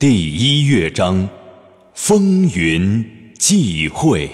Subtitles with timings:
[0.00, 1.28] 第一乐章，
[1.92, 4.30] 风云际会。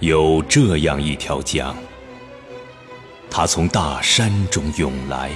[0.00, 1.76] 有这样一条江，
[3.30, 5.30] 它从大山中涌来，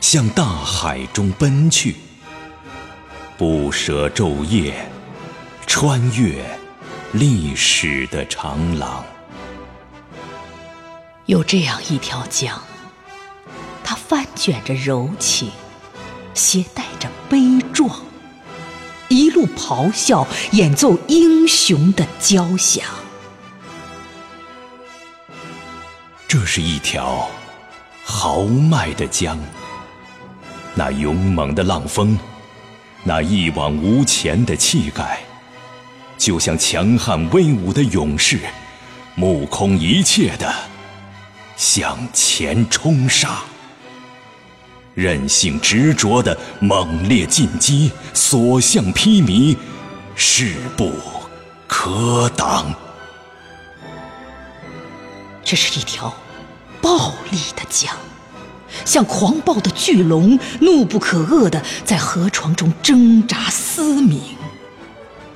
[0.00, 1.96] 向大海中奔去，
[3.36, 4.88] 不舍昼夜，
[5.66, 6.36] 穿越
[7.10, 9.04] 历史的长廊。
[11.26, 12.56] 有这样一条江。
[14.38, 15.50] 卷着柔情，
[16.32, 17.90] 携带着悲壮，
[19.08, 22.84] 一路咆哮，演奏英雄的交响。
[26.28, 27.28] 这是一条
[28.04, 29.36] 豪迈的江，
[30.76, 32.16] 那勇猛的浪峰，
[33.02, 35.18] 那一往无前的气概，
[36.16, 38.38] 就像强悍威武的勇士，
[39.16, 40.54] 目空一切的
[41.56, 43.42] 向前冲杀。
[44.98, 49.56] 任性执着的猛烈进击，所向披靡，
[50.16, 50.92] 势不
[51.68, 52.74] 可挡。
[55.44, 56.12] 这是一条
[56.82, 57.94] 暴力的江，
[58.84, 64.20] 像狂暴的巨龙，怒不可遏的在河床中挣扎嘶鸣，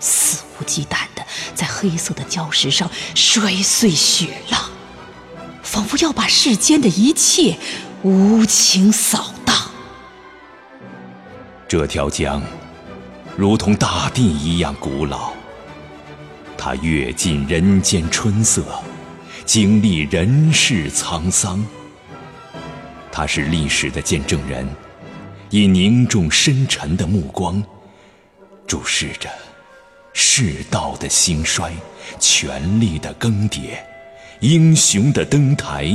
[0.00, 4.60] 肆无忌惮的在黑色的礁石上摔碎雪浪，
[5.62, 7.56] 仿佛要把世间的一切
[8.02, 9.31] 无情扫。
[11.72, 12.42] 这条江，
[13.34, 15.32] 如同大地一样古老。
[16.54, 18.62] 它阅尽人间春色，
[19.46, 21.64] 经历人世沧桑。
[23.10, 24.68] 它是历史的见证人，
[25.48, 27.64] 以凝重深沉的目光，
[28.66, 29.30] 注视着
[30.12, 31.72] 世道的兴衰、
[32.20, 33.78] 权力的更迭、
[34.40, 35.90] 英雄的登台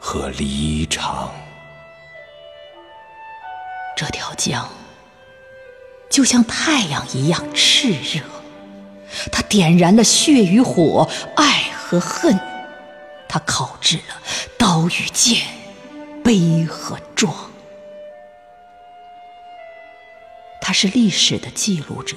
[0.00, 1.30] 和离场。
[3.96, 4.68] 这条江
[6.10, 8.22] 就像太阳一样炽热，
[9.32, 12.38] 它点燃了血与火、爱和恨，
[13.28, 14.22] 它烤制了
[14.58, 15.42] 刀与剑、
[16.22, 17.34] 悲和壮。
[20.60, 22.16] 它是历史的记录者，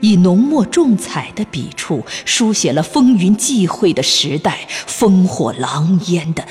[0.00, 6.46] 以浓墨重彩的笔触书写了风云际会的时代、烽火狼烟的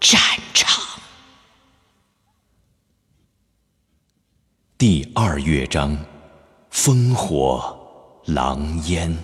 [0.00, 0.20] 战
[0.52, 0.79] 场。
[4.80, 5.94] 第二乐章，
[6.72, 7.78] 烽火
[8.24, 9.14] 狼烟。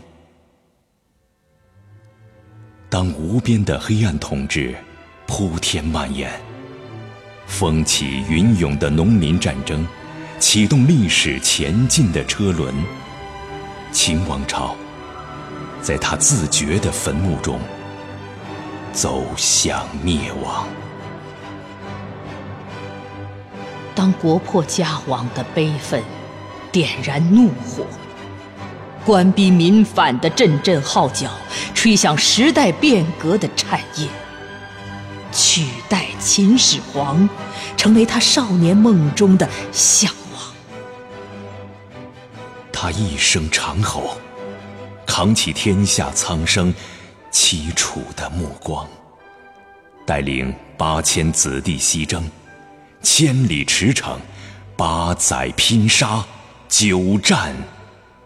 [2.91, 4.75] 当无边的黑暗统治
[5.27, 6.31] 铺天蔓延，
[7.47, 9.87] 风起云涌的农民战争，
[10.39, 12.75] 启动历史前进的车轮，
[13.91, 14.77] 秦王朝
[15.81, 17.59] 在他自觉的坟墓中
[18.93, 20.69] 走向灭亡。
[24.07, 26.01] 当国破家亡的悲愤
[26.71, 27.85] 点燃怒火，
[29.05, 31.29] 官逼民反的阵阵号角
[31.75, 34.09] 吹响时代变革的颤音，
[35.33, 37.29] 取代秦始皇
[37.77, 40.41] 成为他少年梦中的向往。
[42.73, 44.17] 他一声长吼，
[45.05, 46.73] 扛起天下苍生
[47.33, 48.87] 凄楚的目光，
[50.07, 52.23] 带领八千子弟西征。
[53.03, 54.19] 千里驰骋，
[54.77, 56.25] 八载拼杀，
[56.69, 57.55] 九战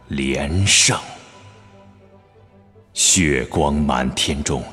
[0.08, 0.98] 连胜，
[2.94, 4.64] 血光满天中，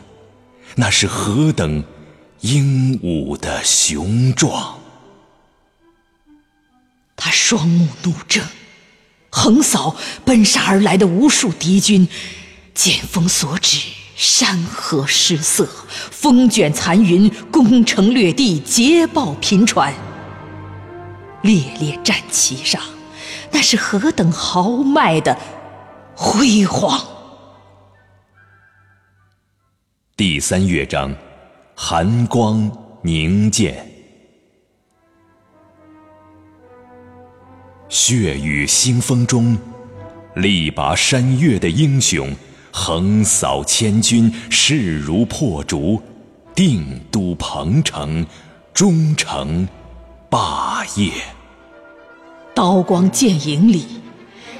[0.75, 1.84] 那是何等
[2.41, 4.80] 英武的雄壮！
[7.16, 8.46] 他双目怒睁，
[9.30, 12.07] 横扫奔杀而来的无数敌军，
[12.74, 13.90] 剑锋所指。
[14.18, 19.94] 山河失色，风卷残云，攻城掠地，捷报频传。
[21.44, 22.82] 猎猎战旗上，
[23.52, 25.38] 那是何等豪迈的
[26.16, 27.00] 辉煌！
[30.16, 31.16] 第三乐章，
[31.76, 32.72] 寒光
[33.04, 33.88] 凝剑，
[37.88, 39.56] 血雨腥风中，
[40.34, 42.36] 力拔山岳的英雄。
[42.79, 46.00] 横扫千军，势如破竹，
[46.53, 48.24] 定都彭城，
[48.71, 49.68] 终成
[50.29, 51.12] 霸业。
[52.53, 53.83] 刀光剑影里，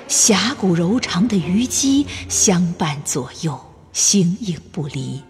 [0.08, 3.58] 侠骨柔肠的虞姬相伴左右，
[3.94, 5.22] 形影不离，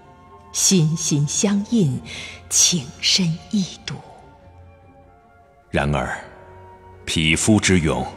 [0.53, 1.99] 心心相印，
[2.49, 3.95] 情深意笃。
[5.69, 6.17] 然而，
[7.05, 8.07] 匹夫之勇，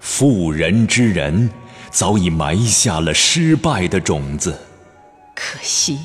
[0.00, 1.48] 妇人之仁。
[1.94, 4.58] 早已埋下了失败的种子。
[5.32, 6.00] 可惜，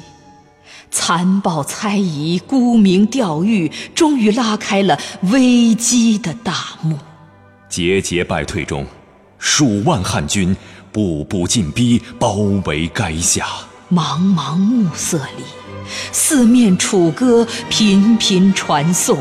[0.91, 6.53] 残暴猜疑、沽名钓誉，终于拉开了危机的大
[6.83, 6.95] 幕。
[7.67, 8.85] 节节败退中，
[9.39, 10.55] 数万汉军
[10.91, 12.33] 步步进逼，包
[12.65, 13.47] 围垓下。
[13.91, 15.43] 茫茫暮色里，
[16.11, 19.17] 四面楚歌频频传颂，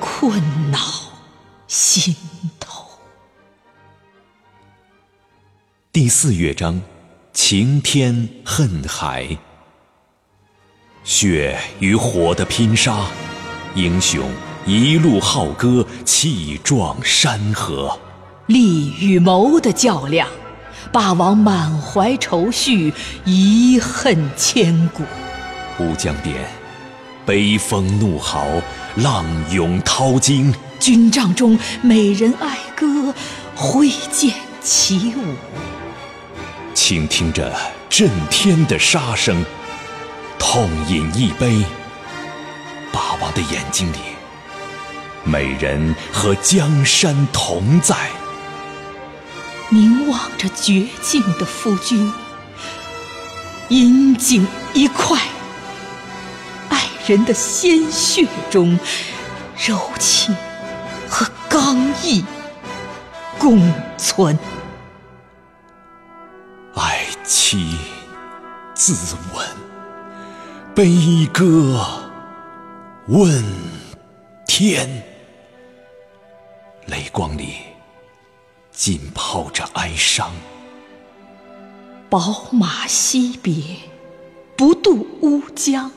[0.00, 0.42] 困
[0.72, 0.80] 恼
[1.68, 2.16] 心
[5.94, 6.82] 第四乐章，
[7.32, 9.38] 晴天恨海。
[11.04, 13.06] 血与火的拼杀，
[13.76, 14.28] 英雄
[14.66, 17.96] 一路浩歌，气壮山河；
[18.46, 20.28] 力与谋的较量，
[20.90, 22.92] 霸王满怀愁绪，
[23.24, 25.04] 遗恨千古。
[25.78, 26.34] 乌江边，
[27.24, 28.44] 悲风怒号，
[28.96, 33.14] 浪涌涛惊；军帐中，美人哀歌，
[33.54, 35.63] 挥剑起舞。
[36.74, 37.56] 倾听着
[37.88, 39.44] 震天的杀声。
[40.38, 41.64] 痛饮一杯，
[42.92, 43.96] 霸王的眼睛里，
[45.24, 47.96] 美人和江山同在。
[49.70, 52.12] 凝望着绝境的夫君，
[53.68, 55.18] 饮尽一块，
[56.68, 58.78] 爱人的鲜血中，
[59.66, 60.36] 柔情
[61.08, 62.24] 和刚毅
[63.38, 64.38] 共存。
[67.34, 67.76] 爱妻
[68.76, 68.94] 自
[69.34, 69.44] 刎。
[70.72, 71.84] 悲歌
[73.08, 73.44] 问
[74.46, 75.02] 天，
[76.86, 77.54] 泪光里
[78.70, 80.30] 浸泡着哀伤。
[82.08, 83.78] 宝马惜别，
[84.56, 85.90] 不渡乌江。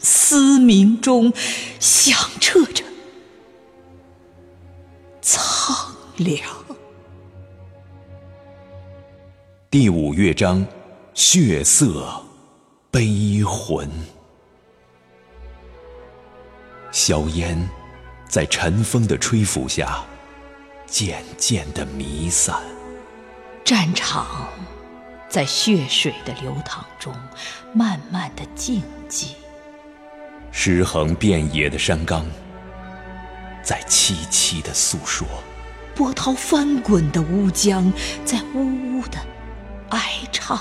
[0.00, 1.32] 嘶鸣中
[1.78, 2.82] 响彻着
[5.22, 6.65] 苍凉。
[9.68, 10.64] 第五乐章，
[11.12, 12.22] 血色。
[12.88, 13.90] 悲魂，
[16.92, 17.68] 硝烟
[18.28, 20.04] 在晨风的吹拂下
[20.86, 22.62] 渐渐的弥散。
[23.64, 24.48] 战场
[25.28, 27.12] 在血水的流淌中
[27.74, 29.30] 慢慢的静寂。
[30.52, 32.24] 尸横遍野的山冈
[33.64, 35.26] 在凄凄的诉说。
[35.94, 37.90] 波涛翻滚的乌江
[38.24, 39.18] 在呜呜的
[39.90, 40.00] 哀
[40.32, 40.58] 唱。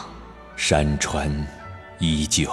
[0.56, 1.30] 山川。
[1.98, 2.52] 依旧，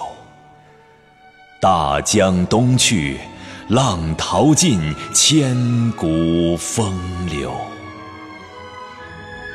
[1.61, 3.19] 大江东去，
[3.67, 6.97] 浪淘尽，千古风
[7.27, 7.53] 流。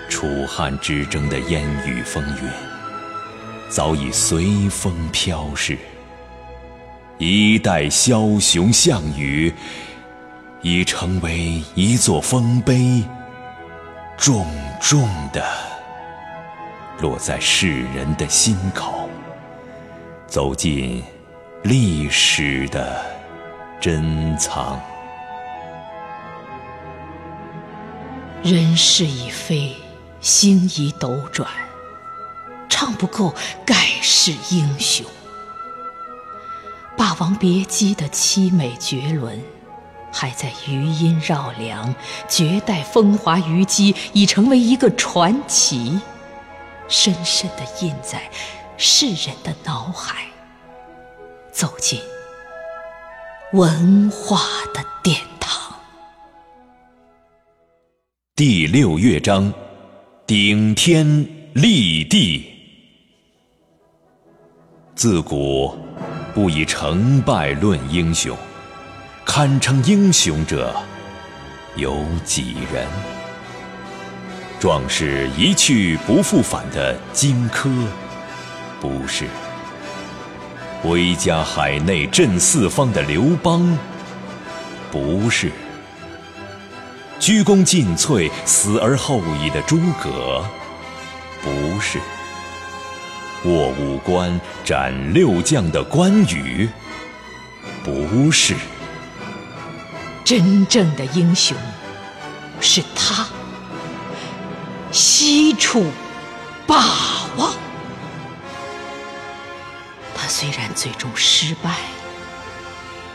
[0.09, 2.49] 楚汉之争的烟雨风云，
[3.69, 5.77] 早已随风飘逝。
[7.17, 9.53] 一代枭雄项羽，
[10.61, 13.01] 已成为一座丰碑，
[14.17, 14.45] 重
[14.81, 15.49] 重的
[16.99, 19.09] 落在世人的心口。
[20.27, 21.03] 走进
[21.63, 23.03] 历史的
[23.79, 24.79] 珍藏。
[28.43, 29.75] 人事已非，
[30.19, 31.49] 星移斗转，
[32.69, 33.33] 唱不够
[33.65, 35.05] 盖世英雄。
[36.97, 39.41] 《霸王别姬》的凄美绝伦，
[40.11, 41.93] 还在余音绕梁；
[42.27, 45.99] 绝代风华虞姬已成为一个传奇，
[46.87, 48.21] 深深的印在。
[48.79, 50.27] 世人的脑海，
[51.51, 51.99] 走进
[53.53, 54.37] 文化
[54.71, 55.73] 的殿堂。
[58.35, 59.51] 第六乐章，
[60.27, 62.53] 顶天立地。
[64.93, 65.75] 自古
[66.35, 68.37] 不以成败论英雄，
[69.25, 70.75] 堪称英雄者
[71.75, 73.16] 有几人？
[74.59, 77.69] 壮士一去不复返的荆轲。
[78.79, 79.25] 不是，
[80.83, 83.77] 威加海内震四方的刘邦；
[84.91, 85.51] 不是，
[87.19, 90.43] 鞠躬尽瘁死而后已的诸葛；
[91.43, 91.99] 不是，
[93.43, 96.67] 过五关斩六将的关羽；
[97.83, 98.55] 不是，
[100.23, 101.55] 真正的英雄
[102.59, 103.25] 是他——
[104.97, 105.85] 西楚
[106.65, 106.83] 霸
[107.37, 107.53] 王。
[110.15, 111.75] 他虽然最终失败，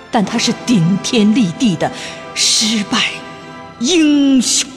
[0.08, 1.90] 但他是顶天立地的
[2.36, 3.10] 失败
[3.80, 4.70] 英雄。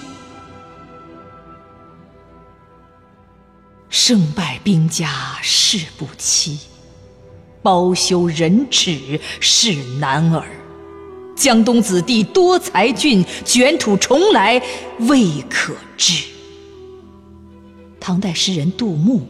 [3.92, 6.58] 胜败兵家事不期，
[7.62, 10.44] 包羞忍耻是男儿。
[11.36, 14.60] 江东子弟多才俊，卷土重来
[15.02, 16.35] 未可知。
[18.06, 19.28] 唐代诗人杜牧。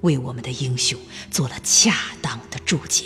[0.00, 0.98] 为我们的英雄
[1.30, 3.04] 做了恰当的注解。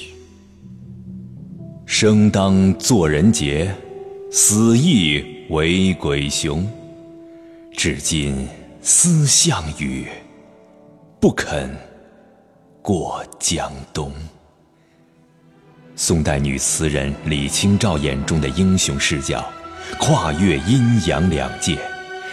[1.85, 3.71] 生当作人杰，
[4.33, 6.67] 死亦为鬼雄。
[7.77, 8.49] 至今
[8.81, 10.09] 思项羽，
[11.21, 11.77] 不肯
[12.81, 14.11] 过江东。
[15.97, 19.45] 宋代女词人李清照眼中的英雄视角，
[19.99, 21.79] 跨越阴阳两界，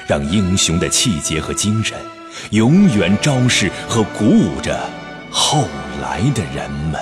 [0.07, 1.97] 让英雄的气节和精神，
[2.51, 4.89] 永远昭示和鼓舞着
[5.31, 5.67] 后
[6.01, 7.01] 来的人们。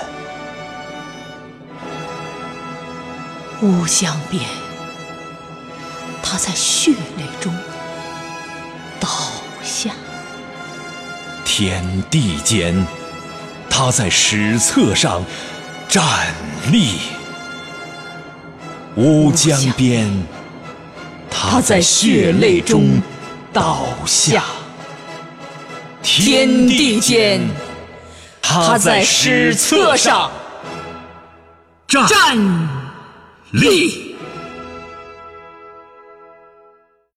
[3.61, 4.43] 乌江边，
[6.23, 7.53] 他在血泪中
[8.99, 9.09] 倒
[9.63, 9.91] 下；
[11.43, 12.85] 天地间，
[13.69, 15.23] 他在史册上。
[15.89, 16.03] 站
[16.71, 16.99] 立，
[18.95, 20.07] 乌江边，
[21.31, 23.01] 他在血泪中
[23.51, 24.43] 倒下；
[26.11, 27.39] 天地间，
[28.41, 30.31] 他在史册上
[31.87, 32.35] 站
[33.51, 34.08] 立。